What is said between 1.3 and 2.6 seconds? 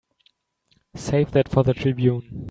that for the Tribune.